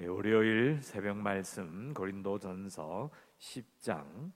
예, 0.00 0.06
월요일 0.06 0.80
새벽 0.80 1.16
말씀 1.16 1.92
고린도전서 1.92 3.10
10장 3.36 4.30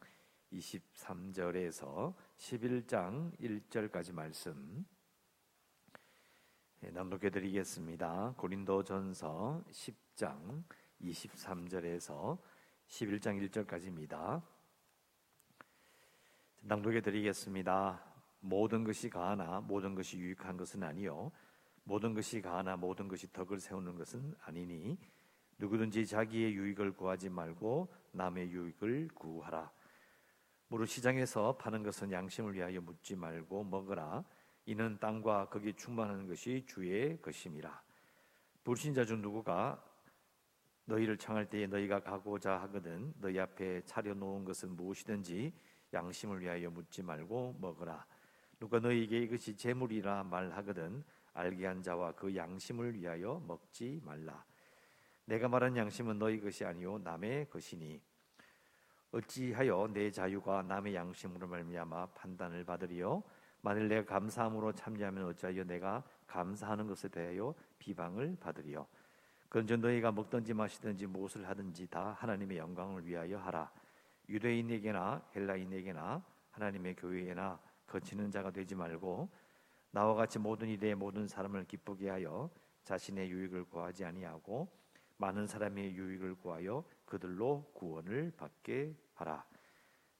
23절에서 0.53 2.13
11장 2.37 3.31
1절까지 3.39 4.13
말씀 4.13 4.85
예, 6.83 6.91
낭독해 6.91 7.31
드리겠습니다. 7.31 8.35
고린도전서 8.39 9.63
10장 9.71 10.65
23절에서 11.01 12.39
11장 12.89 13.49
1절까지입니다. 13.49 14.43
낭독해 16.63 17.03
드리겠습니다. 17.03 18.05
모든 18.41 18.83
것이 18.83 19.09
가하나 19.09 19.61
모든 19.61 19.95
것이 19.95 20.19
유익한 20.19 20.57
것은 20.57 20.83
아니요 20.83 21.31
모든 21.85 22.15
것이 22.15 22.43
가하나 22.43 22.77
모든 22.77 23.07
것이 23.07 23.33
덕을 23.33 23.61
세우는 23.61 23.95
것은 23.95 24.35
아니니 24.41 24.99
누구든지 25.63 26.05
자기의 26.07 26.55
유익을 26.57 26.93
구하지 26.93 27.29
말고 27.29 27.87
남의 28.11 28.51
유익을 28.51 29.11
구하라. 29.15 29.71
무릇 30.67 30.89
시장에서 30.89 31.57
파는 31.57 31.85
것은 31.85 32.11
양심을 32.11 32.55
위하여 32.55 32.81
묻지 32.81 33.15
말고 33.15 33.63
먹으라. 33.63 34.25
이는 34.67 34.99
땅과 34.99 35.51
거기 35.51 35.73
충만한 35.75 36.27
것이 36.27 36.65
주의 36.67 37.17
것임이라. 37.23 37.81
불신자 38.65 39.05
중 39.05 39.23
누구가 39.23 39.81
너희를 40.87 41.17
청할 41.17 41.49
때에 41.49 41.69
너희가 41.69 42.01
가고자 42.03 42.61
하거든 42.63 43.15
너희 43.21 43.39
앞에 43.39 43.83
차려 43.85 44.15
놓은 44.15 44.45
것은 44.45 44.75
무엇이든지 44.75 45.53
양심을 45.95 46.41
위하여 46.41 46.71
묻지 46.71 47.05
말고 47.05 47.59
먹으라. 47.61 48.05
누가 48.59 48.81
너희에게 48.81 49.21
이것이 49.21 49.57
재물이라 49.57 50.25
말하거든 50.25 51.05
알게 51.35 51.67
한 51.67 51.81
자와 51.81 52.13
그 52.17 52.35
양심을 52.35 52.95
위하여 52.95 53.41
먹지 53.47 54.01
말라. 54.03 54.45
내가 55.25 55.49
말한 55.49 55.77
양심은 55.77 56.19
너희 56.19 56.41
것이 56.41 56.65
아니요 56.65 56.99
남의 56.99 57.49
것이니. 57.51 58.01
어찌하여 59.13 59.91
내 59.93 60.11
자유가 60.11 60.63
남의 60.63 60.95
양심으로 60.95 61.47
말미암아 61.47 62.07
판단을 62.07 62.65
받으리요? 62.65 63.23
만일 63.61 63.89
내가 63.89 64.05
감사함으로 64.05 64.73
참여하면 64.73 65.27
어찌하여 65.27 65.65
내가 65.65 66.03
감사하는 66.27 66.87
것에 66.87 67.09
대하여 67.09 67.55
비방을 67.79 68.37
받으리요? 68.41 68.87
그런저 69.49 69.77
너희가 69.77 70.11
먹든지 70.13 70.55
마시든지 70.55 71.07
무엇을 71.07 71.47
하든지 71.47 71.87
다 71.89 72.17
하나님의 72.19 72.57
영광을 72.57 73.07
위하여 73.07 73.39
하라. 73.39 73.71
유대인에게나 74.29 75.23
헬라인에게나 75.37 76.25
하나님의 76.53 76.97
교회에나 76.97 77.61
거치는 77.87 78.31
자가 78.31 78.51
되지 78.51 78.75
말고 78.75 79.29
나와 79.91 80.15
같이 80.15 80.39
모든 80.39 80.69
일에 80.69 80.95
모든 80.95 81.29
사람을 81.29 81.65
기쁘게 81.67 82.09
하여 82.09 82.49
자신의 82.85 83.31
유익을 83.31 83.65
구하지 83.65 84.07
아니하고 84.07 84.69
많은 85.19 85.47
사람의 85.47 85.95
유익을 85.95 86.37
구하여 86.37 86.85
그들로 87.05 87.71
구원을 87.75 88.33
받게 88.37 88.97
하라. 89.15 89.45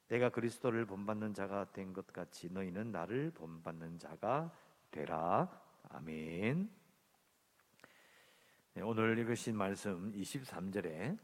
내가 0.07 0.29
그리스도를 0.29 0.85
본받는 0.85 1.33
자가 1.33 1.71
된 1.71 1.93
것 1.93 2.07
같이 2.07 2.49
너희는 2.51 2.91
나를 2.91 3.31
본받는 3.31 3.97
자가 3.99 4.51
되라. 4.91 5.49
아멘. 5.89 6.69
네, 8.75 8.81
오늘 8.81 9.17
읽으신 9.19 9.55
말씀 9.55 10.11
23절에 10.13 11.17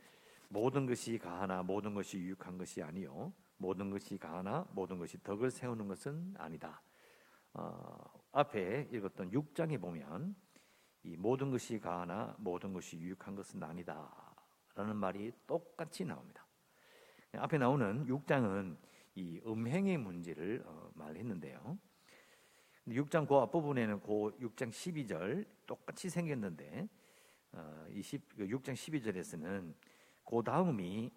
모든 0.50 0.86
것이 0.86 1.18
가하나 1.18 1.64
모든 1.64 1.94
것이 1.94 2.18
유익한 2.18 2.58
것이 2.58 2.82
아니요 2.82 3.34
모든 3.58 3.90
것이 3.90 4.18
가하나 4.18 4.66
모든 4.72 4.98
것이 4.98 5.22
덕을 5.24 5.52
세우는 5.52 5.88
것은 5.88 6.36
아니다. 6.38 6.82
어, 7.54 8.24
앞에 8.32 8.90
읽었던 8.92 9.32
6장에 9.32 9.80
보면 9.82 10.36
이 11.04 11.16
모든 11.16 11.50
것이 11.50 11.80
가하나 11.80 12.36
모든 12.38 12.74
것이 12.74 12.98
유익한 12.98 13.36
것은 13.36 13.62
아니다 13.64 14.36
라는 14.76 14.96
말이 14.96 15.32
똑같이 15.48 16.06
나옵니다. 16.06 16.46
앞에 17.34 17.58
나오는 17.58 18.06
6장은 18.06 18.78
이 19.16 19.42
음행의 19.46 19.98
문제를 19.98 20.64
어, 20.66 20.92
말했는데요. 20.96 21.78
6장 22.88 23.28
그 23.28 23.36
앞부분에는 23.36 24.00
그 24.02 24.08
6장 24.40 24.70
12절 24.70 25.46
똑같이 25.66 26.10
생겼는데 26.10 26.88
20, 27.92 28.38
6장 28.38 28.74
12절에서는 28.74 29.74
그 30.26 30.44
다음이 30.44 31.12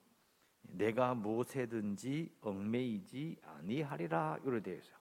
내가 0.62 1.14
무엇에든지 1.14 2.34
얽매이지 2.40 3.38
아니하리라 3.42 4.38
이렇게 4.44 4.62
되어 4.62 4.78
있어요. 4.78 4.96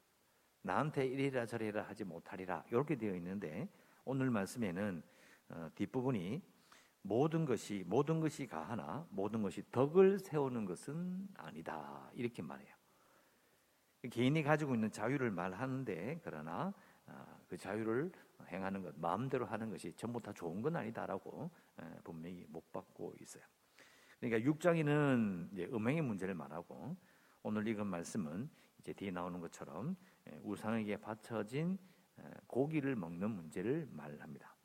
나한테 0.63 1.07
이리라 1.07 1.45
저리라 1.45 1.83
하지 1.83 2.03
못하리라 2.03 2.63
이렇게 2.69 2.95
되어 2.95 3.15
있는데 3.15 3.67
오늘 4.05 4.29
말씀에는 4.29 5.03
어, 5.49 5.69
뒷부분이 5.75 6.41
모든 7.03 7.45
것이 7.45 7.83
모든 7.87 8.19
것이 8.19 8.45
가하나 8.45 9.05
모든 9.09 9.41
것이 9.41 9.63
덕을 9.71 10.19
세우는 10.19 10.65
것은 10.65 11.27
아니다 11.35 12.09
이렇게 12.13 12.41
말해요. 12.41 12.73
개인이 14.09 14.41
가지고 14.43 14.75
있는 14.75 14.91
자유를 14.91 15.31
말하는데 15.31 16.21
그러나 16.23 16.73
어, 17.07 17.39
그 17.47 17.57
자유를 17.57 18.11
행하는 18.47 18.81
것 18.81 18.97
마음대로 18.99 19.45
하는 19.45 19.69
것이 19.69 19.93
전부 19.93 20.21
다 20.21 20.33
좋은 20.33 20.61
건 20.61 20.75
아니다라고 20.75 21.49
분명히 22.03 22.45
못 22.49 22.71
받고 22.71 23.15
있어요. 23.21 23.43
그러니까 24.19 24.43
육장이는 24.43 25.51
음행의 25.71 26.01
문제를 26.01 26.35
말하고 26.35 26.95
오늘 27.43 27.67
읽은 27.67 27.87
말씀은 27.87 28.49
이제 28.79 28.93
뒤에 28.93 29.11
나오는 29.11 29.39
것처럼 29.39 29.95
우상에게 30.43 30.97
바쳐진 30.97 31.77
고기를 32.47 32.95
먹는 32.95 33.31
문제를 33.31 33.87
말합니다. 33.91 34.55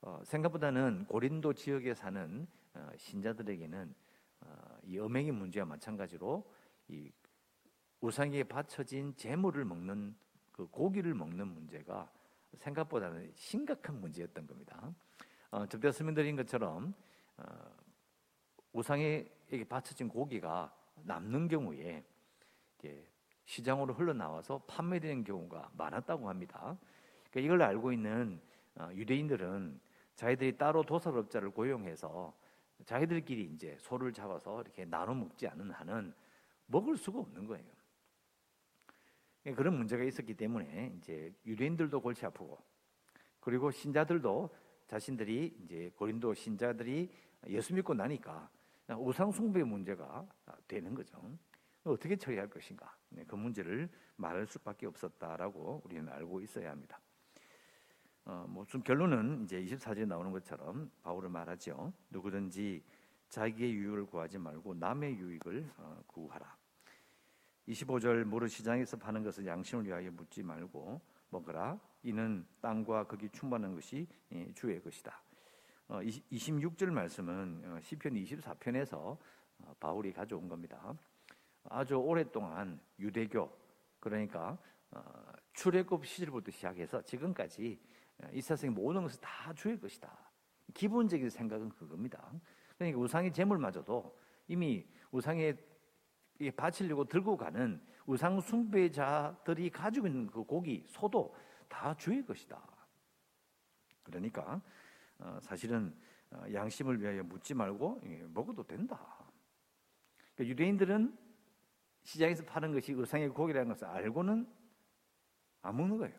어, 0.00 0.20
생각보다는 0.24 1.06
고린도 1.06 1.54
지역에 1.54 1.94
사는 1.94 2.46
어, 2.74 2.90
신자들에게는 2.96 3.94
어, 4.40 4.78
이 4.84 4.98
음행의 4.98 5.32
문제와 5.32 5.66
마찬가지로 5.66 6.50
이 6.88 7.10
우상에 8.00 8.44
바쳐진 8.44 9.16
재물을 9.16 9.64
먹는 9.64 10.16
그 10.52 10.66
고기를 10.68 11.14
먹는 11.14 11.48
문제가 11.48 12.10
생각보다는 12.54 13.32
심각한 13.34 14.00
문제였던 14.00 14.46
겁니다. 14.46 14.94
어, 15.50 15.66
접대 15.66 15.90
설명드린 15.90 16.36
것처럼 16.36 16.94
어, 17.36 17.42
우상에게 18.72 19.64
바쳐진 19.68 20.08
고기가 20.08 20.74
남는 21.02 21.48
경우에 21.48 22.04
시장으로 23.48 23.94
흘러나와서 23.94 24.58
판매되는 24.66 25.24
경우가 25.24 25.70
많았다고 25.72 26.28
합니다. 26.28 26.76
그러니까 27.30 27.40
이걸 27.40 27.62
알고 27.62 27.92
있는 27.92 28.40
어, 28.76 28.90
유대인들은 28.92 29.80
자기들이 30.16 30.58
따로 30.58 30.82
도살업자를 30.82 31.50
고용해서 31.50 32.34
자기들끼리 32.84 33.44
이제 33.54 33.74
소를 33.80 34.12
잡아서 34.12 34.60
이렇게 34.60 34.84
나눠 34.84 35.14
먹지 35.14 35.48
않은 35.48 35.70
한은 35.70 36.12
먹을 36.66 36.96
수가 36.98 37.20
없는 37.20 37.46
거예요. 37.46 37.64
그러니까 39.42 39.62
그런 39.62 39.78
문제가 39.78 40.04
있었기 40.04 40.34
때문에 40.34 40.92
이제 40.98 41.32
유대인들도 41.46 42.02
골치 42.02 42.26
아프고 42.26 42.58
그리고 43.40 43.70
신자들도 43.70 44.54
자신들이 44.88 45.56
이제 45.64 45.90
고린도 45.96 46.34
신자들이 46.34 47.10
예수 47.46 47.74
믿고 47.74 47.94
나니까 47.94 48.50
우상 48.98 49.32
숭배 49.32 49.62
문제가 49.62 50.26
되는 50.66 50.94
거죠. 50.94 51.18
어떻게 51.90 52.16
처리할 52.16 52.48
것인가? 52.48 52.96
네, 53.10 53.24
그 53.26 53.34
문제를 53.36 53.88
말할 54.16 54.46
수밖에 54.46 54.86
없었다라고 54.86 55.82
우리는 55.84 56.08
알고 56.08 56.40
있어야 56.42 56.70
합니다. 56.70 57.00
어, 58.24 58.44
뭐좀 58.48 58.82
결론은 58.82 59.44
이제 59.44 59.62
24절에 59.62 60.06
나오는 60.06 60.30
것처럼 60.30 60.90
바울은 61.02 61.30
말하죠. 61.30 61.92
누구든지 62.10 62.84
자기의 63.28 63.72
유익을 63.74 64.06
구하지 64.06 64.38
말고 64.38 64.74
남의 64.74 65.16
유익을 65.16 65.70
어, 65.78 66.02
구하라. 66.06 66.56
25절 67.68 68.24
모르 68.24 68.48
시장에서 68.48 68.96
파는 68.96 69.22
것을 69.22 69.46
양심을 69.46 69.86
위하여 69.86 70.10
묻지 70.10 70.42
말고 70.42 71.00
먹으라. 71.30 71.78
이는 72.02 72.46
땅과 72.60 73.04
거기 73.04 73.28
충만한 73.30 73.74
것이 73.74 74.06
예, 74.32 74.52
주의 74.52 74.80
것이다. 74.80 75.20
어, 75.88 76.00
26절 76.00 76.90
말씀은 76.90 77.62
어, 77.64 77.80
시편 77.80 78.14
24편에서 78.14 78.94
어, 78.94 79.74
바울이 79.80 80.12
가져온 80.12 80.48
겁니다. 80.48 80.94
아주 81.70 81.96
오랫동안 81.96 82.80
유대교 82.98 83.50
그러니까 84.00 84.58
어, 84.90 85.02
출애굽 85.52 86.06
시절부터 86.06 86.50
시작해서 86.50 87.02
지금까지 87.02 87.78
어, 88.22 88.28
이 88.32 88.40
세상의 88.40 88.74
모든 88.74 89.02
것은 89.02 89.20
다 89.20 89.52
주의 89.54 89.78
것이다. 89.78 90.10
기본적인 90.74 91.30
생각은 91.30 91.70
그겁니다. 91.70 92.32
그러니까 92.76 93.00
우상의 93.00 93.32
재물마저도 93.32 94.18
이미 94.48 94.86
우상에 95.10 95.54
바치려고 96.56 97.04
들고 97.04 97.36
가는 97.36 97.82
우상 98.06 98.40
숭배자들이 98.40 99.70
가지고 99.70 100.06
있는 100.06 100.26
그 100.26 100.44
고기, 100.44 100.84
소도 100.88 101.34
다 101.68 101.94
주의 101.94 102.24
것이다. 102.24 102.60
그러니까 104.02 104.60
어, 105.18 105.38
사실은 105.42 105.94
양심을 106.52 107.00
위하여 107.00 107.22
묻지 107.22 107.54
말고 107.54 108.00
예, 108.04 108.26
먹어도 108.28 108.62
된다. 108.62 108.98
그러니까 110.34 110.52
유대인들은 110.52 111.27
시장에서 112.08 112.42
파는 112.44 112.72
것이 112.72 112.92
의상의 112.92 113.28
고기라는 113.28 113.68
것을 113.68 113.86
알고는 113.86 114.50
안 115.60 115.76
먹는 115.76 115.98
거예요. 115.98 116.18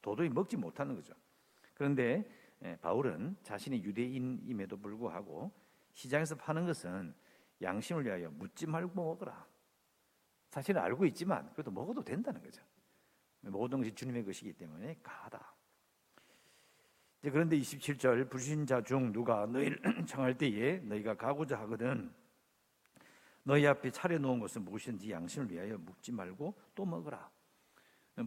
도저히 0.00 0.30
먹지 0.30 0.56
못하는 0.56 0.94
거죠. 0.94 1.12
그런데 1.74 2.26
예, 2.62 2.78
바울은 2.80 3.36
자신이 3.42 3.82
유대인임에도 3.84 4.78
불구하고 4.78 5.52
시장에서 5.92 6.36
파는 6.36 6.64
것은 6.64 7.14
양심을 7.60 8.06
위하여 8.06 8.30
묻지 8.30 8.66
말고 8.66 8.94
먹어라. 8.94 9.46
사실은 10.48 10.80
알고 10.80 11.04
있지만 11.06 11.52
그래도 11.52 11.70
먹어도 11.70 12.02
된다는 12.02 12.42
거죠. 12.42 12.62
모든 13.42 13.78
것이 13.80 13.94
주님의 13.94 14.24
것이기 14.24 14.54
때문에 14.54 15.00
가하다. 15.02 15.54
그런데 17.20 17.58
27절 17.58 18.30
불신자 18.30 18.84
중 18.84 19.12
누가 19.12 19.44
너희를 19.44 19.78
청할 20.08 20.38
때에 20.38 20.78
너희가 20.78 21.14
가고자 21.14 21.60
하거든 21.60 22.10
너희 23.50 23.66
앞에 23.66 23.90
차려 23.90 24.16
놓은 24.16 24.38
것은 24.38 24.64
무엇인지 24.64 25.10
양심을 25.10 25.50
위하여 25.50 25.76
묻지 25.76 26.12
말고 26.12 26.54
또 26.72 26.84
먹어라. 26.84 27.28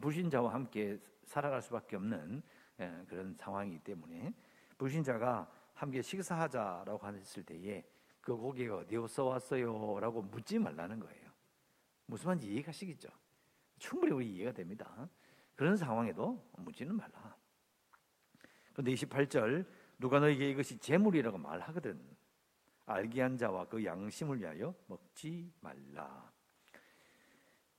불신자와 0.01 0.53
함께 0.53 0.99
살아갈 1.23 1.61
수밖에 1.61 1.95
없는 1.95 2.43
예, 2.81 3.05
그런 3.07 3.33
상황이기 3.33 3.79
때문에 3.85 4.33
불신자가 4.77 5.49
함께 5.75 6.01
식사하자라고 6.01 7.07
했을 7.07 7.41
때에 7.41 7.85
그 8.19 8.35
고기가 8.35 8.79
어디서 8.79 9.23
왔어요 9.23 9.97
라고 10.01 10.21
묻지 10.23 10.59
말라는 10.59 10.99
거예요. 10.99 11.31
무슨 12.05 12.27
말인지 12.27 12.51
이해가시겠죠? 12.51 13.07
충분히 13.79 14.11
우리 14.11 14.29
이해가 14.29 14.51
됩니다. 14.51 15.07
그런 15.55 15.77
상황에도 15.77 16.45
묻지는 16.57 16.97
말라. 16.97 17.33
그런데 18.73 18.93
28절 18.93 19.65
누가 19.97 20.19
너에게 20.19 20.49
이것이 20.49 20.77
재물이라고 20.79 21.37
말하거든 21.37 22.13
알게 22.85 23.21
한 23.21 23.37
자와 23.37 23.65
그 23.65 23.83
양심을 23.83 24.39
위하여 24.39 24.75
먹지 24.87 25.51
말라. 25.61 26.31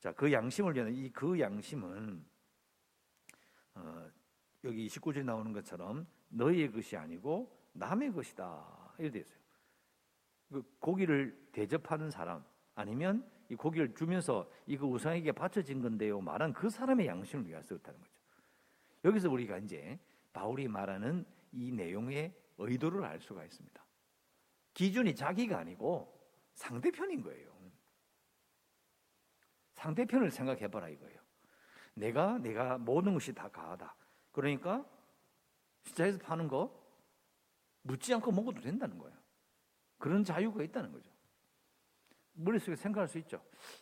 자, 0.00 0.12
그 0.12 0.32
양심을 0.32 0.74
위한 0.74 0.92
이그 0.92 1.38
양심은 1.38 2.24
어, 3.74 4.10
여기 4.64 4.86
29절에 4.86 5.24
나오는 5.24 5.52
것처럼 5.52 6.06
너희의 6.28 6.72
것이 6.72 6.96
아니고 6.96 7.50
남의 7.72 8.12
것이다. 8.12 8.94
이렇게 8.98 9.12
되어 9.12 9.20
있어요. 9.22 9.38
그 10.50 10.62
고기를 10.78 11.48
대접하는 11.52 12.10
사람 12.10 12.44
아니면 12.74 13.28
이 13.50 13.56
고기를 13.56 13.94
주면서 13.94 14.50
이거 14.66 14.86
우상에게 14.86 15.32
바쳐진 15.32 15.82
건데요. 15.82 16.20
말한 16.20 16.52
그 16.52 16.70
사람의 16.70 17.06
양심을 17.06 17.46
위하여 17.46 17.62
쓰였다는 17.62 18.00
거죠. 18.00 18.12
여기서 19.04 19.30
우리가 19.30 19.58
이제 19.58 19.98
바울이 20.32 20.66
말하는 20.68 21.24
이 21.52 21.70
내용의 21.72 22.34
의도를 22.58 23.04
알 23.04 23.20
수가 23.20 23.44
있습니다. 23.44 23.83
기준이 24.74 25.14
자기가 25.14 25.58
아니고 25.58 26.12
상대편인 26.54 27.22
거예요. 27.22 27.54
상대편을 29.72 30.30
생각해 30.30 30.68
봐라 30.68 30.88
이거예요. 30.88 31.20
내가 31.94 32.38
내가 32.38 32.78
모든 32.78 33.14
것이 33.14 33.32
다 33.32 33.48
가하다. 33.48 33.94
그러니까 34.32 34.84
시장에서 35.84 36.18
파는 36.18 36.48
거 36.48 36.82
묻지 37.82 38.12
않고 38.14 38.32
먹어도 38.32 38.60
된다는 38.60 38.98
거예요. 38.98 39.16
그런 39.98 40.24
자유가 40.24 40.62
있다는 40.62 40.92
거죠. 40.92 41.12
머릿속에 42.32 42.76
생각할 42.76 43.06
수 43.08 43.18
있죠. 43.18 43.40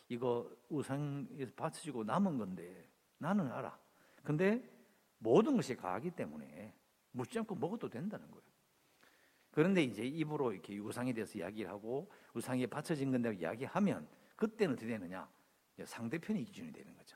이거 0.09 0.49
우상에서 0.69 1.51
받쳐지고 1.55 2.03
남은 2.03 2.37
건데 2.37 2.89
나는 3.17 3.51
알아. 3.51 3.79
근데 4.23 4.63
모든 5.17 5.55
것이 5.55 5.75
가하기 5.75 6.11
때문에 6.11 6.75
묻지 7.11 7.39
않고 7.39 7.55
먹어도 7.55 7.89
된다는 7.89 8.29
거예요. 8.29 8.52
그런데 9.53 9.83
이제 9.83 10.03
입으로 10.03 10.51
이렇게 10.51 10.77
우상에 10.79 11.13
대해서 11.13 11.37
이야기를 11.37 11.69
하고 11.69 12.11
우상에 12.33 12.65
받쳐진 12.65 13.11
건데 13.11 13.33
이야기하면 13.35 14.07
그때는 14.35 14.73
어떻게 14.73 14.87
되느냐? 14.87 15.29
상대편이 15.85 16.43
기준이 16.45 16.71
되는 16.71 16.93
거죠. 16.95 17.15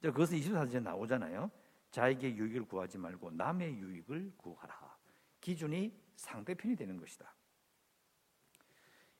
그것은 0.00 0.38
24절에 0.38 0.82
나오잖아요. 0.82 1.50
자에게 1.90 2.36
유익을 2.36 2.64
구하지 2.66 2.98
말고 2.98 3.32
남의 3.32 3.78
유익을 3.78 4.34
구하라. 4.36 4.96
기준이 5.40 5.92
상대편이 6.14 6.76
되는 6.76 6.96
것이다. 6.98 7.34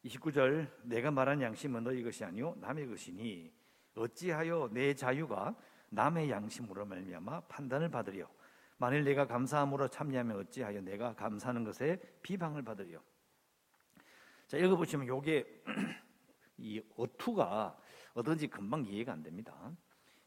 29절 0.04 0.70
내가 0.84 1.10
말한 1.10 1.40
양심은 1.40 1.82
너희 1.82 2.02
것이 2.02 2.24
아니요 2.24 2.54
남의 2.60 2.86
것이니 2.86 3.52
어찌하여 3.96 4.70
내 4.72 4.94
자유가 4.94 5.56
남의 5.88 6.30
양심으로 6.30 6.84
말미암아 6.86 7.40
판단을 7.42 7.90
받으려 7.90 8.28
만일 8.84 9.02
내가 9.02 9.26
감사함으로 9.26 9.88
참여하면 9.88 10.40
어찌하여 10.40 10.82
내가 10.82 11.14
감사하는 11.14 11.64
것에 11.64 11.98
비방을 12.20 12.64
받으려 12.64 13.02
자 14.46 14.58
읽어보시면 14.58 15.06
요게 15.06 15.62
이 16.58 16.82
어투가 16.94 17.80
어떤지 18.12 18.46
금방 18.46 18.84
이해가 18.84 19.10
안 19.10 19.22
됩니다. 19.22 19.74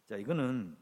자 0.07 0.17
이거는 0.17 0.75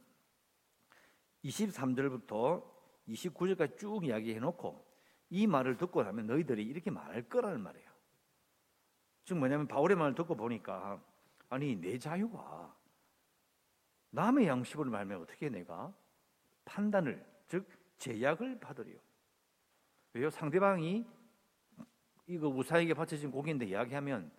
23절부터 1.44 2.66
29절까지 3.10 3.78
쭉 3.78 4.06
이야기해 4.06 4.40
놓고 4.40 4.90
이 5.32 5.46
말을 5.46 5.76
듣고 5.76 6.02
나면 6.02 6.28
너희들이 6.28 6.64
이렇게 6.64 6.90
말할 6.90 7.28
거라는 7.28 7.60
말이에요. 7.60 7.90
즉 9.26 9.38
뭐냐면 9.38 9.68
바울의 9.68 9.98
말을 9.98 10.16
듣고 10.16 10.38
보니까 10.38 11.04
아니 11.50 11.76
내 11.76 12.00
자유가 12.00 12.74
남의 14.12 14.48
양식으로 14.48 14.90
말면 14.90 15.24
어떻게 15.24 15.50
내가 15.50 15.94
판단을 16.64 17.35
즉 17.35 17.35
제약을 17.98 18.60
받으리요. 18.60 19.00
왜요? 20.14 20.30
상대방이 20.30 21.06
이거 22.28 22.48
우사에게 22.48 22.94
바쳐진 22.94 23.32
고기인데 23.32 23.66
이야기하면 23.66 24.32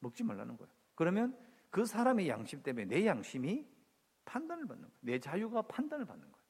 먹지 0.00 0.24
말라는 0.24 0.56
거예요. 0.56 0.72
그러면 0.94 1.38
그 1.70 1.84
사람의 1.84 2.28
양심 2.28 2.62
때문에 2.62 2.86
내 2.86 3.06
양심이 3.06 3.66
판단을 4.24 4.66
받는 4.66 4.88
거예요. 4.88 4.98
내 5.00 5.18
자유가 5.18 5.62
판단을 5.62 6.04
받는 6.04 6.30
거예요. 6.30 6.46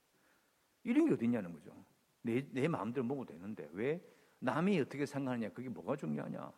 이런 0.84 1.06
게 1.06 1.14
어딨냐는 1.14 1.52
거죠. 1.52 1.84
내, 2.22 2.46
내 2.50 2.69
마음대로 2.69 3.04
먹어도 3.04 3.32
되는데 3.32 3.69
왜 3.72 4.00
남이 4.38 4.81
어떻게 4.81 5.06
생각하냐 5.06 5.50
그게 5.50 5.69
뭐가 5.69 5.96
중요하냐. 5.96 6.52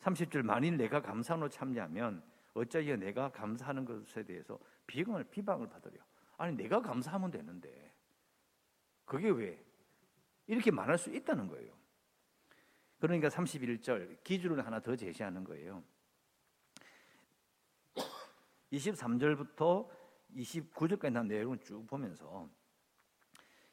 30절 0.00 0.42
만일 0.42 0.76
내가 0.76 1.00
감사로 1.00 1.48
참여하면 1.48 2.22
어찌하여 2.54 2.96
내가 2.96 3.30
감사하는 3.30 3.84
것에 3.84 4.22
대해서 4.22 4.58
비방을 4.86 5.24
비방을 5.24 5.68
받으려. 5.68 6.00
아니 6.38 6.56
내가 6.56 6.80
감사하면 6.80 7.30
되는데 7.30 7.85
그게 9.06 9.30
왜 9.30 9.64
이렇게 10.46 10.70
말할 10.70 10.98
수 10.98 11.14
있다는 11.14 11.48
거예요. 11.48 11.72
그러니까 12.98 13.28
31절 13.28 14.22
기준을 14.24 14.66
하나 14.66 14.80
더 14.80 14.94
제시하는 14.94 15.44
거예요. 15.44 15.82
23절부터 18.72 19.88
29절까지 20.34 21.12
난 21.12 21.28
내용을 21.28 21.58
쭉 21.58 21.86
보면서 21.86 22.48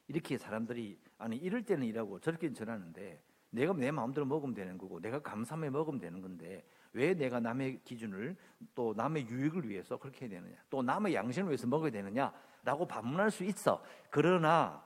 이렇게 0.07 0.37
사람들이 0.37 0.99
아니 1.17 1.37
이럴 1.37 1.63
때는 1.63 1.87
이라고 1.87 2.19
저렇게 2.19 2.51
전하는데 2.53 3.23
내가 3.49 3.73
내 3.73 3.91
마음대로 3.91 4.25
먹으면 4.25 4.53
되는 4.53 4.77
거고 4.77 4.99
내가 4.99 5.21
감사함에 5.21 5.69
먹으면 5.69 5.99
되는 5.99 6.21
건데 6.21 6.65
왜 6.91 7.13
내가 7.13 7.39
남의 7.39 7.81
기준을 7.83 8.35
또 8.75 8.93
남의 8.95 9.27
유익을 9.27 9.67
위해서 9.67 9.97
그렇게 9.97 10.25
해야 10.25 10.41
되느냐 10.41 10.57
또 10.69 10.81
남의 10.81 11.15
양심을 11.15 11.49
위해서 11.49 11.67
먹어야 11.67 11.91
되느냐라고 11.91 12.87
반문할 12.87 13.31
수 13.31 13.43
있어 13.43 13.83
그러나 14.09 14.83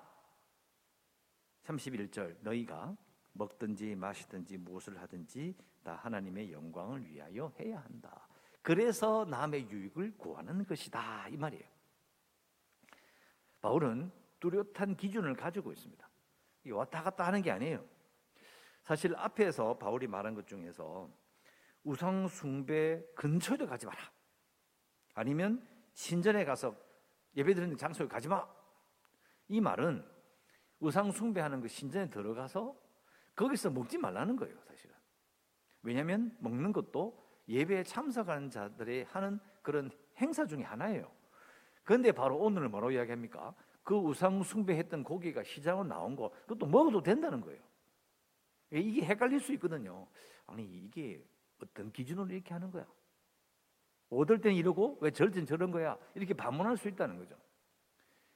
31절 1.67 2.37
너희가 2.41 2.95
먹든지 3.33 3.95
마시든지 3.95 4.57
무엇을 4.57 4.99
하든지 5.01 5.55
다 5.83 5.95
하나님의 5.95 6.51
영광을 6.51 7.05
위하여 7.05 7.53
해야 7.59 7.79
한다. 7.79 8.27
그래서 8.61 9.25
남의 9.25 9.69
유익을 9.69 10.17
구하는 10.17 10.65
것이다. 10.65 11.27
이 11.29 11.37
말이에요. 11.37 11.63
바울은 13.61 14.11
뚜렷한 14.39 14.97
기준을 14.97 15.35
가지고 15.35 15.71
있습니다. 15.71 16.09
왔다 16.71 17.01
갔다 17.03 17.25
하는 17.25 17.41
게 17.41 17.51
아니에요. 17.51 17.85
사실 18.83 19.15
앞에서 19.15 19.77
바울이 19.77 20.07
말한 20.07 20.35
것 20.35 20.47
중에서 20.47 21.09
우상 21.83 22.27
숭배 22.27 23.01
근처에도 23.15 23.67
가지 23.67 23.85
마라. 23.85 24.11
아니면 25.13 25.65
신전에 25.93 26.43
가서 26.43 26.75
예배드리는 27.35 27.77
장소에 27.77 28.07
가지 28.07 28.27
마. 28.27 28.45
이 29.47 29.61
말은 29.61 30.05
우상 30.79 31.11
숭배하는 31.11 31.61
그 31.61 31.67
신전에 31.67 32.09
들어가서 32.09 32.75
거기서 33.35 33.69
먹지 33.71 33.97
말라는 33.97 34.35
거예요, 34.35 34.55
사실은. 34.67 34.95
왜냐하면 35.83 36.35
먹는 36.39 36.73
것도 36.73 37.23
예배에 37.47 37.83
참석하는 37.83 38.49
자들이 38.49 39.03
하는 39.03 39.39
그런 39.61 39.89
행사 40.17 40.45
중에 40.45 40.63
하나예요. 40.63 41.11
그런데 41.83 42.11
바로 42.11 42.37
오늘은 42.37 42.71
뭐라고 42.71 42.91
이야기합니까? 42.91 43.55
그 43.83 43.95
우상 43.95 44.43
숭배했던 44.43 45.03
고기가 45.03 45.43
시장으로 45.43 45.87
나온 45.87 46.15
거, 46.15 46.29
그것도 46.41 46.65
먹어도 46.65 47.01
된다는 47.01 47.39
거예요. 47.41 47.61
예, 48.73 48.79
이게 48.79 49.05
헷갈릴 49.05 49.39
수 49.39 49.53
있거든요. 49.53 50.07
아니 50.45 50.65
이게 50.65 51.25
어떤 51.61 51.91
기준으로 51.91 52.27
이렇게 52.33 52.53
하는 52.53 52.69
거야? 52.69 52.85
어떨 54.09 54.39
땐 54.39 54.55
이러고 54.55 54.97
왜 55.01 55.11
저럴 55.11 55.31
땐 55.31 55.45
저런 55.45 55.71
거야? 55.71 55.97
이렇게 56.15 56.33
반문할 56.33 56.77
수 56.77 56.87
있다는 56.87 57.17
거죠. 57.17 57.37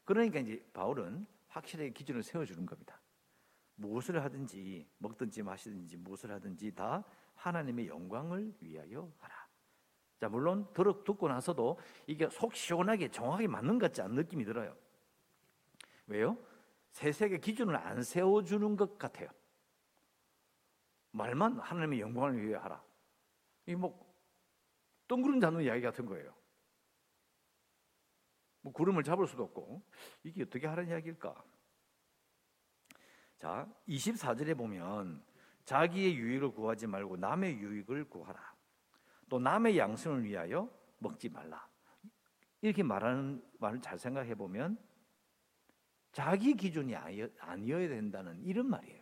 그러니까 0.05 0.39
이제 0.39 0.63
바울은 0.73 1.25
확실하게 1.51 1.91
기준을 1.91 2.23
세워주는 2.23 2.65
겁니다. 2.65 2.99
무엇을 3.75 4.21
하든지 4.23 4.87
먹든지 4.97 5.43
마시든지 5.43 5.97
무엇을 5.97 6.31
하든지 6.31 6.73
다 6.73 7.03
하나님의 7.35 7.87
영광을 7.87 8.53
위하여 8.59 9.11
하라. 9.19 9.47
자 10.19 10.29
물론 10.29 10.71
들어 10.73 11.03
듣고 11.03 11.27
나서도 11.27 11.79
이게 12.05 12.29
속 12.29 12.53
시원하게 12.53 13.09
정확하게 13.09 13.47
맞는 13.47 13.79
것 13.79 13.87
같지 13.87 14.01
않은 14.01 14.15
느낌이 14.15 14.45
들어요. 14.45 14.75
왜요? 16.07 16.37
세세계 16.91 17.39
기준을 17.39 17.75
안 17.75 18.03
세워주는 18.03 18.75
것 18.75 18.97
같아요. 18.97 19.29
말만 21.11 21.59
하나님의 21.59 22.01
영광을 22.01 22.41
위해 22.41 22.55
하라. 22.55 22.83
이 23.65 23.75
뭐 23.75 24.11
똥구름 25.07 25.41
잡는 25.41 25.63
이야기 25.63 25.81
같은 25.81 26.05
거예요. 26.05 26.33
뭐 28.61 28.71
구름을 28.73 29.03
잡을 29.03 29.27
수도 29.27 29.43
없고 29.43 29.81
이게 30.23 30.43
어떻게 30.43 30.67
하는 30.67 30.87
이야기일까? 30.87 31.43
자, 33.37 33.67
24절에 33.87 34.55
보면 34.55 35.23
자기의 35.65 36.15
유익을 36.15 36.51
구하지 36.51 36.87
말고 36.87 37.17
남의 37.17 37.57
유익을 37.57 38.09
구하라. 38.09 38.55
또 39.29 39.39
남의 39.39 39.77
양심을 39.77 40.23
위하여 40.23 40.69
먹지 40.99 41.29
말라. 41.29 41.67
이렇게 42.61 42.83
말하는 42.83 43.43
말을 43.59 43.81
잘 43.81 43.97
생각해 43.97 44.35
보면 44.35 44.77
자기 46.11 46.55
기준이 46.55 46.95
아니어야 46.95 47.87
된다는 47.87 48.43
이런 48.43 48.67
말이에요. 48.69 49.01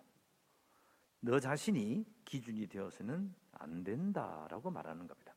너 1.21 1.39
자신이 1.39 2.05
기준이 2.23 2.67
되어서는 2.67 3.33
안 3.51 3.83
된다라고 3.83 4.71
말하는 4.71 5.07
겁니다. 5.07 5.35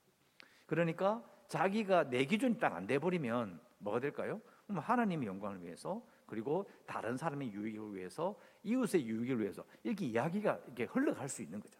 그러니까 0.66 1.24
자기가 1.48 2.08
내 2.08 2.24
기준이 2.24 2.58
딱 2.58 2.74
안 2.74 2.86
돼 2.86 2.98
버리면 2.98 3.60
뭐가 3.82 4.00
될까요? 4.00 4.40
그럼 4.66 4.80
하나님의 4.80 5.26
영광을 5.28 5.62
위해서 5.62 6.04
그리고 6.26 6.68
다른 6.86 7.16
사람의 7.16 7.52
유익을 7.52 7.94
위해서 7.94 8.38
이웃의 8.62 9.06
유익을 9.06 9.40
위해서 9.40 9.64
이렇게 9.82 10.06
이야기가 10.06 10.60
이렇게 10.66 10.84
흘러갈 10.84 11.28
수 11.28 11.42
있는 11.42 11.60
거죠. 11.60 11.78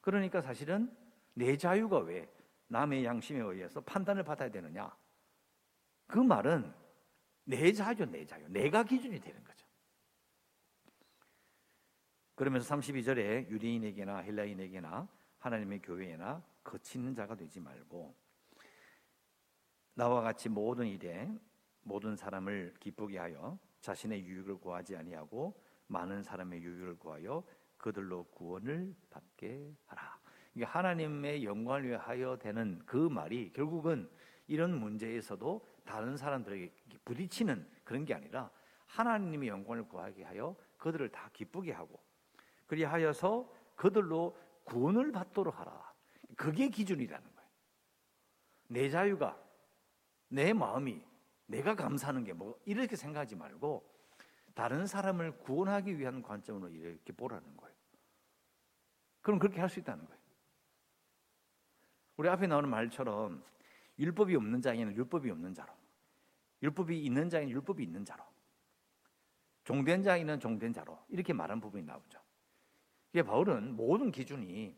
그러니까 0.00 0.40
사실은 0.40 0.90
내 1.34 1.56
자유가 1.56 1.98
왜 1.98 2.32
남의 2.68 3.04
양심에 3.04 3.40
의해서 3.40 3.80
판단을 3.80 4.22
받아야 4.22 4.50
되느냐? 4.50 4.94
그 6.06 6.18
말은 6.18 6.72
내 7.44 7.72
자유, 7.72 8.04
내 8.06 8.24
자유, 8.24 8.46
내가 8.48 8.84
기준이 8.84 9.20
되는 9.20 9.42
거죠. 9.42 9.66
그러면서 12.34 12.74
32절에 12.74 13.48
유대인에게나 13.50 14.18
헬라인에게나 14.18 15.08
하나님의 15.38 15.82
교회에나 15.82 16.42
거치는 16.62 17.14
자가 17.14 17.34
되지 17.34 17.60
말고 17.60 18.14
나와 19.98 20.20
같이 20.20 20.48
모든 20.48 20.86
일에 20.86 21.28
모든 21.82 22.14
사람을 22.14 22.72
기쁘게 22.78 23.18
하여 23.18 23.58
자신의 23.80 24.24
유익을 24.24 24.58
구하지 24.58 24.94
아니하고 24.94 25.60
많은 25.88 26.22
사람의 26.22 26.62
유익을 26.62 26.98
구하여 27.00 27.42
그들로 27.76 28.22
구원을 28.30 28.94
받게 29.10 29.74
하라. 29.86 30.20
이게 30.54 30.64
하나님의 30.64 31.44
영광을 31.44 31.88
위하여 31.88 32.36
되는 32.38 32.80
그 32.86 32.96
말이 32.96 33.52
결국은 33.52 34.08
이런 34.46 34.78
문제에서도 34.78 35.66
다른 35.84 36.16
사람들에게 36.16 36.72
부딪히는 37.04 37.68
그런 37.82 38.04
게 38.04 38.14
아니라 38.14 38.52
하나님의 38.86 39.48
영광을 39.48 39.88
구하게 39.88 40.22
하여 40.22 40.54
그들을 40.76 41.08
다 41.08 41.28
기쁘게 41.32 41.72
하고 41.72 42.00
그리하여서 42.68 43.52
그들로 43.74 44.38
구원을 44.62 45.10
받도록 45.10 45.58
하라. 45.58 45.92
그게 46.36 46.68
기준이라는 46.68 47.34
거예요. 47.34 47.50
내 48.68 48.88
자유가 48.88 49.47
내 50.28 50.52
마음이 50.52 51.02
내가 51.46 51.74
감사하는 51.74 52.24
게 52.24 52.32
뭐 52.32 52.60
이렇게 52.64 52.96
생각하지 52.96 53.36
말고 53.36 53.84
다른 54.54 54.86
사람을 54.86 55.38
구원하기 55.38 55.98
위한 55.98 56.20
관점으로 56.22 56.68
이렇게 56.68 57.12
보라는 57.12 57.56
거예요. 57.56 57.74
그럼 59.22 59.38
그렇게 59.38 59.60
할 59.60 59.68
수 59.68 59.78
있다는 59.80 60.04
거예요. 60.04 60.18
우리 62.16 62.28
앞에 62.28 62.46
나오는 62.46 62.68
말처럼 62.68 63.44
율법이 63.98 64.34
없는 64.34 64.60
자에는 64.60 64.94
율법이 64.96 65.30
없는 65.30 65.54
자로, 65.54 65.72
율법이 66.62 67.00
있는 67.04 67.28
자에는 67.30 67.50
율법이 67.50 67.82
있는 67.82 68.04
자로, 68.04 68.24
종된 69.64 70.02
자에는 70.02 70.40
종된 70.40 70.72
자로 70.72 70.98
이렇게 71.08 71.32
말한 71.32 71.60
부분이 71.60 71.84
나오죠. 71.84 72.20
이게 73.12 73.22
바울은 73.22 73.76
모든 73.76 74.10
기준이 74.10 74.76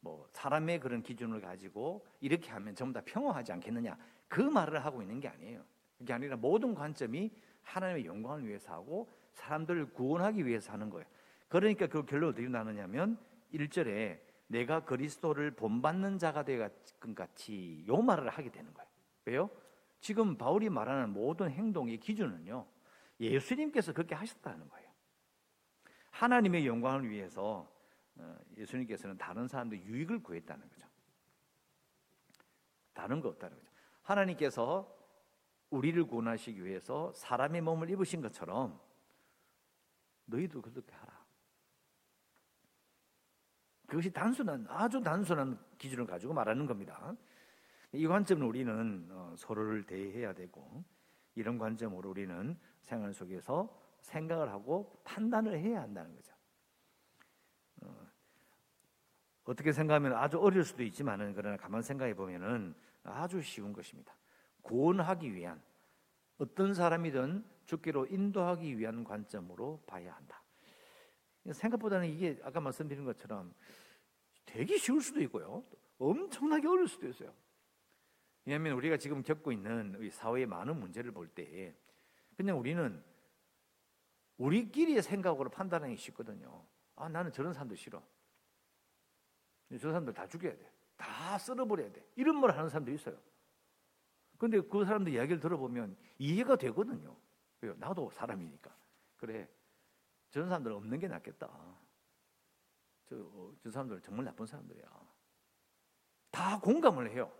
뭐 0.00 0.26
사람의 0.32 0.80
그런 0.80 1.02
기준을 1.02 1.40
가지고 1.40 2.06
이렇게 2.20 2.50
하면 2.50 2.74
전부 2.74 2.92
다 2.94 3.02
평화하지 3.04 3.52
않겠느냐 3.52 3.96
그 4.32 4.40
말을 4.40 4.82
하고 4.82 5.02
있는 5.02 5.20
게 5.20 5.28
아니에요. 5.28 5.62
그게 5.98 6.14
아니라 6.14 6.36
모든 6.36 6.74
관점이 6.74 7.30
하나님의 7.60 8.06
영광을 8.06 8.48
위해서 8.48 8.72
하고 8.72 9.10
사람들을 9.34 9.92
구원하기 9.92 10.46
위해서 10.46 10.72
하는 10.72 10.88
거예요. 10.88 11.06
그러니까 11.48 11.86
그 11.86 12.06
결론이 12.06 12.30
어떻게 12.30 12.48
나느냐면 12.48 13.18
1절에 13.52 14.18
내가 14.46 14.86
그리스도를 14.86 15.50
본받는 15.50 16.18
자가 16.18 16.46
되가 16.46 16.70
같이 17.14 17.84
요 17.86 18.00
말을 18.00 18.30
하게 18.30 18.50
되는 18.50 18.72
거예요. 18.72 18.88
왜요? 19.26 19.50
지금 20.00 20.38
바울이 20.38 20.70
말하는 20.70 21.10
모든 21.10 21.50
행동의 21.50 21.98
기준은요. 21.98 22.66
예수님께서 23.20 23.92
그렇게 23.92 24.14
하셨다는 24.14 24.66
거예요. 24.66 24.88
하나님의 26.08 26.66
영광을 26.66 27.06
위해서 27.10 27.70
어, 28.16 28.38
예수님께서는 28.56 29.18
다른 29.18 29.46
사람들 29.46 29.84
유익을 29.84 30.22
구했다는 30.22 30.66
거죠. 30.70 30.86
다른 32.94 33.20
거 33.20 33.28
없다는 33.28 33.58
거죠. 33.58 33.72
하나님께서 34.02 34.92
우리를 35.70 36.04
구원하시기 36.04 36.64
위해서 36.64 37.12
사람의 37.12 37.62
몸을 37.62 37.90
입으신 37.90 38.20
것처럼 38.20 38.78
너희도 40.26 40.60
그렇게 40.60 40.94
하라. 40.94 41.22
그것이 43.86 44.10
단순한 44.10 44.66
아주 44.68 45.00
단순한 45.02 45.58
기준을 45.78 46.06
가지고 46.06 46.32
말하는 46.32 46.66
겁니다. 46.66 47.14
이 47.92 48.06
관점은 48.06 48.46
우리는 48.46 49.06
어, 49.10 49.34
서로를 49.36 49.84
대해야 49.84 50.32
되고 50.32 50.82
이런 51.34 51.58
관점으로 51.58 52.10
우리는 52.10 52.58
생활 52.80 53.12
속에서 53.12 53.78
생각을 54.00 54.50
하고 54.50 55.00
판단을 55.04 55.58
해야 55.58 55.82
한다는 55.82 56.14
거죠. 56.14 56.34
어, 57.82 59.54
떻게 59.54 59.72
생각하면 59.72 60.14
아주 60.14 60.38
어릴 60.38 60.64
수도 60.64 60.82
있지만은 60.82 61.34
그러나 61.34 61.56
가만 61.56 61.82
생각해 61.82 62.14
보면은 62.14 62.74
아주 63.04 63.40
쉬운 63.42 63.72
것입니다. 63.72 64.14
구원하기 64.62 65.34
위한 65.34 65.62
어떤 66.38 66.74
사람이든 66.74 67.44
죽기로 67.66 68.06
인도하기 68.06 68.78
위한 68.78 69.04
관점으로 69.04 69.82
봐야 69.86 70.14
한다. 70.14 70.42
생각보다는 71.50 72.08
이게 72.08 72.38
아까 72.42 72.60
말씀드린 72.60 73.04
것처럼 73.04 73.54
되게 74.44 74.76
쉬울 74.76 75.00
수도 75.02 75.20
있고요. 75.22 75.64
엄청나게 75.98 76.66
어려울 76.66 76.88
수도 76.88 77.08
있어요. 77.08 77.34
왜냐하면 78.44 78.72
우리가 78.74 78.96
지금 78.96 79.22
겪고 79.22 79.52
있는 79.52 80.10
사회의 80.10 80.46
많은 80.46 80.78
문제를 80.78 81.12
볼 81.12 81.28
때 81.28 81.74
그냥 82.36 82.58
우리는 82.58 83.02
우리끼리의 84.38 85.02
생각으로 85.02 85.50
판단하기 85.50 85.96
쉽거든요. 85.96 86.64
아, 86.96 87.08
나는 87.08 87.30
저런 87.32 87.52
사람도 87.52 87.74
싫어. 87.76 88.02
저 89.70 89.78
사람들 89.78 90.12
다 90.12 90.26
죽여야 90.26 90.56
돼. 90.56 90.72
다 91.02 91.36
쓸어버려야 91.36 91.90
돼. 91.92 92.06
이런 92.14 92.40
말 92.40 92.56
하는 92.56 92.68
사람도 92.68 92.92
있어요. 92.92 93.18
근데 94.38 94.60
그 94.60 94.84
사람들 94.84 95.12
이야기를 95.12 95.40
들어보면 95.40 95.96
이해가 96.18 96.56
되거든요. 96.56 97.16
왜요? 97.60 97.74
나도 97.76 98.10
사람이니까. 98.10 98.74
그래. 99.16 99.48
저런 100.30 100.48
사람들 100.48 100.72
없는 100.72 100.98
게 101.00 101.08
낫겠다. 101.08 101.48
저, 103.06 103.16
어, 103.16 103.52
저 103.62 103.70
사람들 103.70 104.00
정말 104.00 104.24
나쁜 104.24 104.46
사람들이야. 104.46 104.84
다 106.30 106.60
공감을 106.60 107.10
해요. 107.10 107.30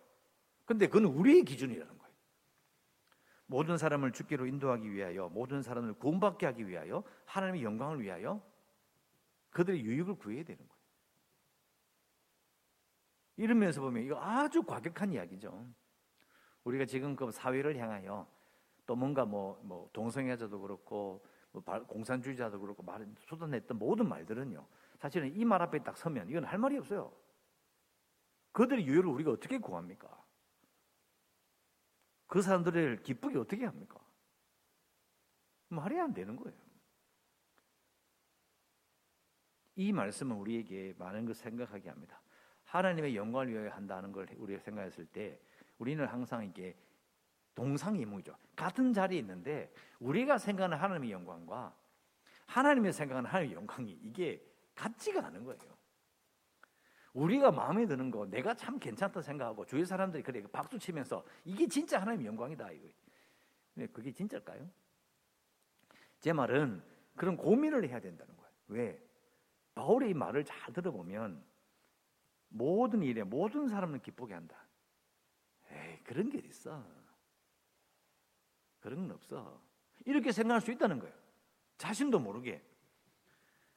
근데 0.64 0.87
그건 0.87 1.04
우리의 1.04 1.45
기준이라는 1.45 1.99
거예요. 1.99 2.14
모든 3.47 3.78
사람을 3.78 4.12
죽기로 4.12 4.47
인도하기 4.47 4.90
위하여, 4.90 5.28
모든 5.28 5.62
사람을 5.62 5.95
구원받게 5.95 6.47
하기 6.47 6.66
위하여, 6.69 7.04
하나님의 7.26 7.62
영광을 7.62 8.00
위하여 8.00 8.45
그들의 9.50 9.85
유익을 9.85 10.16
구해야 10.16 10.42
되는 10.45 10.66
거예요. 10.66 10.81
이런 13.36 13.58
면에서 13.58 13.80
보면 13.80 14.02
이거 14.02 14.20
아주 14.20 14.62
과격한 14.62 15.12
이야기죠. 15.12 15.66
우리가 16.64 16.84
지금 16.86 17.16
그 17.16 17.30
사회를 17.30 17.76
향하여 17.76 18.26
또 18.86 18.96
뭔가 18.96 19.24
뭐, 19.24 19.60
뭐 19.64 19.88
동성애자도 19.92 20.60
그렇고 20.60 21.24
뭐 21.52 21.62
공산주의자도 21.62 22.60
그렇고 22.60 22.82
말, 22.82 23.06
쏟아냈던 23.20 23.78
모든 23.78 24.08
말들은요. 24.08 24.66
사실은 24.98 25.34
이 25.34 25.44
말 25.44 25.60
앞에 25.62 25.82
딱 25.82 25.96
서면 25.96 26.28
이건 26.30 26.44
할 26.44 26.58
말이 26.58 26.78
없어요. 26.78 27.12
그들의 28.52 28.86
유해를 28.86 29.06
우리가 29.10 29.32
어떻게 29.32 29.58
구합니까? 29.58 30.08
그 32.26 32.40
사람들을 32.40 33.02
기쁘게 33.02 33.38
어떻게 33.38 33.64
합니까? 33.66 34.00
말이 35.68 35.98
안 35.98 36.14
되는 36.14 36.36
거예요. 36.36 36.58
이 39.74 39.92
말씀은 39.92 40.36
우리에게 40.36 40.94
많은 40.98 41.24
걸 41.26 41.34
생각하게 41.34 41.88
합니다. 41.88 42.21
하나님의 42.72 43.14
영광을 43.14 43.50
위하여 43.50 43.68
한다는 43.68 44.12
걸 44.12 44.26
우리가 44.38 44.58
생각했을 44.60 45.04
때 45.04 45.38
우리는 45.78 46.06
항상 46.06 46.42
이게 46.42 46.74
동상이몽이죠. 47.54 48.34
같은 48.56 48.94
자리에 48.94 49.18
있는데 49.18 49.70
우리가 50.00 50.38
생각하는 50.38 50.78
하나님의 50.78 51.12
영광과 51.12 51.76
하나님의 52.46 52.94
생각하는 52.94 53.28
하나님의 53.28 53.56
영광이 53.56 53.90
이게 54.02 54.42
같지가 54.74 55.26
않은 55.26 55.44
거예요. 55.44 55.60
우리가 57.12 57.50
마음에 57.50 57.84
드는 57.84 58.10
거 58.10 58.24
내가 58.24 58.54
참 58.54 58.78
괜찮다 58.78 59.20
생각하고 59.20 59.66
주위 59.66 59.84
사람들이 59.84 60.22
그래 60.22 60.42
박수 60.50 60.78
치면서 60.78 61.22
이게 61.44 61.68
진짜 61.68 62.00
하나님의 62.00 62.26
영광이다 62.28 62.70
이거. 62.70 62.88
근데 63.74 63.86
그게 63.92 64.12
진짜일까요? 64.12 64.66
제 66.20 66.32
말은 66.32 66.82
그런 67.16 67.36
고민을 67.36 67.86
해야 67.86 68.00
된다는 68.00 68.34
거예요. 68.34 68.50
왜? 68.68 69.06
바울의 69.74 70.10
이 70.10 70.14
말을 70.14 70.42
잘 70.46 70.72
들어보면 70.72 71.51
모든 72.52 73.02
일에 73.02 73.25
모든 73.25 73.68
사람을 73.68 74.00
기쁘게 74.00 74.35
한다. 74.35 74.56
에이, 75.71 75.99
그런 76.04 76.28
게 76.28 76.38
있어. 76.38 76.85
그런 78.80 79.09
건 79.09 79.12
없어. 79.12 79.61
이렇게 80.04 80.32
생각할 80.32 80.61
수 80.61 80.71
있다는 80.71 80.99
거예요. 80.99 81.14
자신도 81.78 82.18
모르게. 82.18 82.62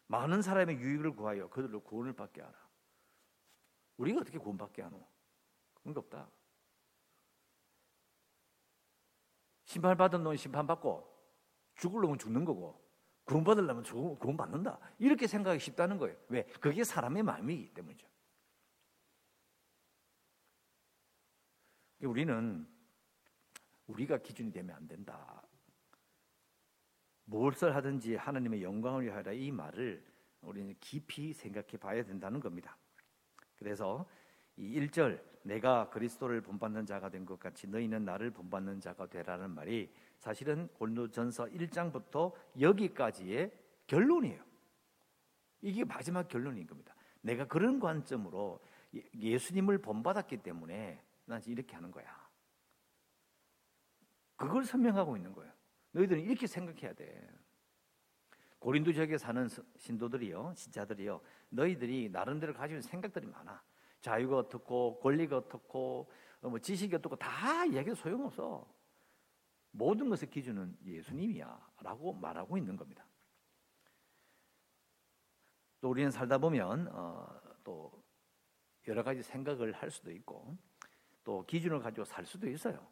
많은 0.07 0.41
사람의 0.41 0.77
유익을 0.77 1.15
구하여 1.15 1.49
그들로 1.49 1.79
구원을 1.81 2.13
받게 2.13 2.41
하라. 2.41 2.53
우리가 3.97 4.21
어떻게 4.21 4.37
구원받게 4.37 4.81
하노? 4.81 5.07
그런 5.75 5.93
거 5.93 6.01
없다. 6.01 6.29
심판받은 9.63 10.23
놈은 10.23 10.37
심판받고 10.37 11.15
죽을 11.75 12.01
놈은 12.01 12.19
죽는 12.19 12.45
거고 12.45 12.83
구원받으려면 13.23 13.83
구원받는다. 13.83 14.79
이렇게 14.99 15.27
생각하기 15.27 15.59
쉽다는 15.59 15.97
거예요. 15.97 16.15
왜? 16.27 16.43
그게 16.59 16.83
사람의 16.83 17.23
마음이기 17.23 17.73
때문이죠. 17.73 18.07
우리는 22.05 22.67
우리가 23.87 24.17
기준이 24.17 24.51
되면 24.51 24.75
안 24.75 24.87
된다. 24.87 25.41
무엇을 27.25 27.75
하든지 27.75 28.15
하나님의 28.15 28.63
영광을 28.63 29.03
위하라 29.03 29.31
이 29.33 29.51
말을 29.51 30.05
우리는 30.41 30.75
깊이 30.79 31.33
생각해 31.33 31.77
봐야 31.79 32.03
된다는 32.03 32.39
겁니다. 32.39 32.77
그래서 33.55 34.07
이 34.57 34.79
1절 34.79 35.21
내가 35.43 35.89
그리스도를 35.89 36.41
본받는 36.41 36.85
자가 36.85 37.09
된 37.09 37.25
것 37.25 37.39
같이 37.39 37.67
너희는 37.67 38.05
나를 38.05 38.31
본받는 38.31 38.79
자가 38.79 39.07
되라는 39.07 39.51
말이 39.51 39.91
사실은 40.17 40.67
고린도전서 40.69 41.45
1장부터 41.45 42.33
여기까지의 42.59 43.51
결론이에요. 43.87 44.43
이게 45.61 45.83
마지막 45.83 46.27
결론인 46.27 46.65
겁니다. 46.67 46.95
내가 47.21 47.47
그런 47.47 47.79
관점으로 47.79 48.59
예, 48.95 49.03
예수님을 49.15 49.79
본받았기 49.79 50.37
때문에 50.37 51.03
난 51.25 51.41
이렇게 51.45 51.75
하는 51.75 51.91
거야. 51.91 52.25
그걸 54.35 54.63
설명하고 54.65 55.17
있는 55.17 55.33
거예요. 55.33 55.51
너희들은 55.91 56.23
이렇게 56.23 56.47
생각해야 56.47 56.93
돼. 56.93 57.29
고린도 58.59 58.93
지역에 58.93 59.17
사는 59.17 59.47
신도들이요, 59.77 60.53
신자들이요, 60.55 61.21
너희들이 61.49 62.09
나름대로 62.09 62.53
가지고 62.53 62.79
있는 62.79 62.81
생각들이 62.81 63.27
많아. 63.27 63.63
자유가 64.01 64.37
어떻고, 64.37 64.99
권리가 64.99 65.37
어떻고, 65.37 66.11
어, 66.41 66.49
뭐 66.49 66.59
지식이 66.59 66.95
어떻고 66.95 67.15
다 67.15 67.65
얘기해도 67.67 67.95
소용없어. 67.95 68.67
모든 69.71 70.09
것의 70.09 70.29
기준은 70.29 70.77
예수님이야. 70.83 71.73
라고 71.81 72.13
말하고 72.13 72.57
있는 72.57 72.75
겁니다. 72.75 73.05
또 75.81 75.89
우리는 75.89 76.09
살다 76.09 76.37
보면, 76.37 76.87
어, 76.91 77.41
또 77.63 78.03
여러 78.87 79.03
가지 79.03 79.21
생각을 79.21 79.73
할 79.73 79.91
수도 79.91 80.11
있고, 80.11 80.57
또 81.25 81.45
기준을 81.45 81.79
가지고 81.79 82.05
살 82.05 82.25
수도 82.25 82.47
있어요. 82.47 82.87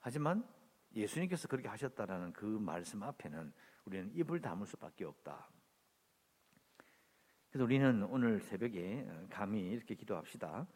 하지만 0.00 0.46
예수님께서 0.94 1.48
그렇게 1.48 1.68
하셨다라는 1.68 2.32
그 2.32 2.44
말씀 2.44 3.02
앞에는 3.02 3.52
우리는 3.86 4.10
입을 4.14 4.40
다물 4.40 4.66
수밖에 4.66 5.04
없다. 5.04 5.48
그래서 7.48 7.64
우리는 7.64 8.02
오늘 8.04 8.40
새벽에 8.40 9.08
감히 9.30 9.70
이렇게 9.70 9.94
기도합시다. 9.94 10.66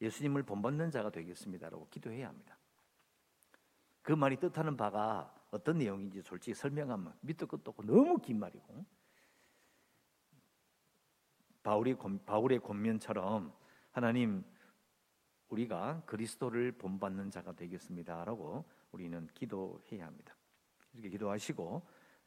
예수님을 0.00 0.42
본받는 0.42 0.90
자가 0.90 1.10
되겠습니다라고 1.10 1.88
기도해야 1.90 2.28
합니다. 2.28 2.58
그 4.02 4.12
말이 4.12 4.36
뜻하는 4.38 4.76
바가 4.76 5.34
어떤 5.50 5.78
내용인지 5.78 6.22
솔직히 6.22 6.54
설명하면 6.54 7.14
밑도 7.20 7.46
끝도 7.46 7.70
없고 7.70 7.84
너무 7.84 8.18
긴 8.18 8.40
말이고 8.40 8.84
바울이 11.62 11.96
바울의 12.26 12.60
권면처럼 12.60 13.54
하나님 13.92 14.44
우리가 15.54 16.02
그리스도를 16.06 16.72
본받는 16.72 17.30
자가 17.30 17.52
되겠습니다라고 17.52 18.64
우리는 18.92 19.28
기도해야 19.34 20.06
합니다. 20.06 20.34
이렇게 20.92 21.10
기도하시고 21.10 21.82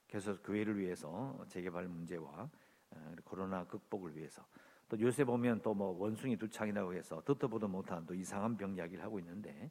계속 0.08 0.42
교회를 0.44 0.78
위해서 0.78 1.38
재개발 1.50 1.88
문제와 1.88 2.50
어, 2.92 3.16
코로나 3.26 3.66
극복을 3.66 4.16
위해서 4.16 4.46
또 4.88 4.98
요새 5.02 5.26
보면 5.26 5.62
또 5.62 5.74
뭐 5.74 5.90
원숭이 5.90 6.38
두 6.38 6.50
창이라고 6.50 6.94
해서 6.94 7.22
듣도 7.26 7.50
보도 7.50 7.68
못한 7.68 8.06
또 8.06 8.14
이상한 8.14 8.56
병 8.56 8.76
이야기를 8.76 9.04
하고 9.04 9.20
있는데 9.20 9.70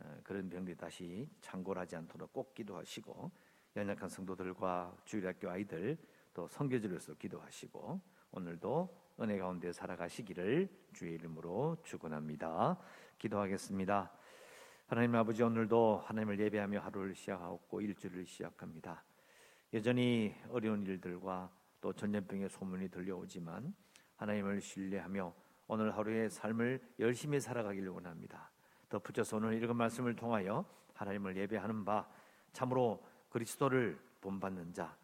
어, 0.00 0.16
그런 0.22 0.48
병들이 0.48 0.76
다시 0.76 1.28
창궐하지 1.42 1.96
않도록 1.96 2.32
꼭 2.32 2.54
기도하시고 2.54 3.30
연약한 3.76 4.08
성도들과 4.08 4.96
주일학교 5.04 5.50
아이들 5.50 5.98
또 6.32 6.48
성교지로서 6.48 7.14
기도하시고 7.14 8.00
오늘도 8.32 9.05
은혜 9.18 9.38
가운데 9.38 9.72
살아가시기를 9.72 10.68
주의 10.92 11.14
이름으로 11.14 11.78
축원합니다. 11.82 12.76
기도하겠습니다. 13.18 14.12
하나님 14.88 15.14
아버지 15.14 15.42
오늘도 15.42 16.02
하나님을 16.04 16.38
예배하며 16.38 16.80
하루를 16.80 17.14
시작하고 17.14 17.80
일주일을 17.80 18.26
시작합니다. 18.26 19.02
여전히 19.72 20.34
어려운 20.50 20.84
일들과 20.86 21.50
또 21.80 21.94
전염병의 21.94 22.50
소문이 22.50 22.90
들려오지만 22.90 23.74
하나님을 24.16 24.60
신뢰하며 24.60 25.34
오늘 25.68 25.96
하루의 25.96 26.28
삶을 26.28 26.80
열심히 26.98 27.40
살아가기를 27.40 27.88
원합니다. 27.88 28.50
덧붙여서 28.90 29.38
오늘 29.38 29.54
읽은 29.54 29.74
말씀을 29.76 30.14
통하여 30.14 30.64
하나님을 30.92 31.36
예배하는 31.38 31.86
바 31.86 32.06
참으로 32.52 33.02
그리스도를 33.30 33.98
본받는 34.20 34.74
자 34.74 34.94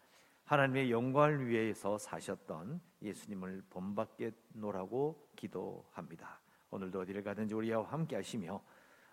하나님의 0.45 0.91
영광을 0.91 1.49
위해서 1.49 1.97
사셨던 1.97 2.92
예수님을 3.03 3.65
본받겠노라고 3.71 5.29
기도합니다. 5.37 6.41
오늘도 6.71 7.01
어디를 7.01 7.23
가든지 7.23 7.55
우리와 7.55 7.83
함께 7.85 8.17
하시며 8.17 8.63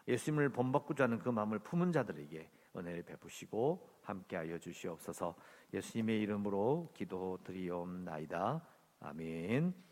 예수님을 0.08 0.49
본받고자 0.49 1.06
하는 1.06 1.19
그 1.19 1.30
마음을 1.30 1.60
품은 1.60 1.91
자들에게 1.91 2.49
은혜를 2.75 3.04
베푸시고 3.04 3.99
함께하여 4.02 4.58
주시옵소서. 4.58 5.36
예수님의 5.73 6.21
이름으로 6.21 6.91
기도드리옵나이다. 6.93 8.65
아멘. 9.02 9.88